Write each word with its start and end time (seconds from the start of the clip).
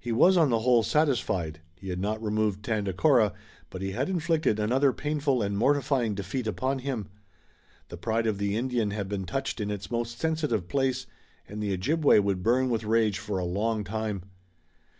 He 0.00 0.10
was 0.10 0.36
on 0.36 0.50
the 0.50 0.58
whole 0.58 0.82
satisfied. 0.82 1.60
He 1.76 1.90
had 1.90 2.00
not 2.00 2.20
removed 2.20 2.64
Tandakora, 2.64 3.32
but 3.70 3.80
he 3.80 3.92
had 3.92 4.08
inflicted 4.08 4.58
another 4.58 4.92
painful 4.92 5.42
and 5.42 5.56
mortifying 5.56 6.16
defeat 6.16 6.48
upon 6.48 6.80
him. 6.80 7.08
The 7.88 7.96
pride 7.96 8.26
of 8.26 8.38
the 8.38 8.56
Indian 8.56 8.90
had 8.90 9.08
been 9.08 9.26
touched 9.26 9.60
in 9.60 9.70
its 9.70 9.88
most 9.88 10.18
sensitive 10.18 10.66
place, 10.66 11.06
and 11.46 11.62
the 11.62 11.72
Ojibway 11.72 12.18
would 12.18 12.42
burn 12.42 12.68
with 12.68 12.82
rage 12.82 13.20
for 13.20 13.38
a 13.38 13.44
long 13.44 13.84
time. 13.84 14.24